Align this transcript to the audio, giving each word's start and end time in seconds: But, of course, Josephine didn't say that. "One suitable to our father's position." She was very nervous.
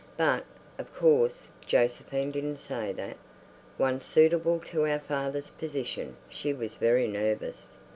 But, 0.17 0.45
of 0.79 0.91
course, 0.95 1.49
Josephine 1.63 2.31
didn't 2.31 2.55
say 2.57 2.91
that. 2.93 3.17
"One 3.77 4.01
suitable 4.01 4.59
to 4.61 4.87
our 4.87 4.97
father's 4.97 5.51
position." 5.51 6.15
She 6.27 6.55
was 6.55 6.73
very 6.73 7.07
nervous. 7.07 7.75